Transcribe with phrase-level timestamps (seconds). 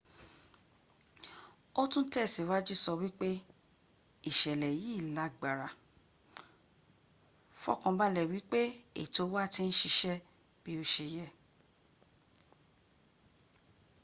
[1.81, 3.29] ó tún tẹ̀síwájú sọ wípé
[4.29, 5.69] ìṣẹ̀lẹ̀ yìí lágbára.
[7.61, 8.61] fọkànbalẹ̀ wípé
[9.01, 10.23] ètò wa ti ń síṣẹ́
[10.63, 11.25] bí ó se y.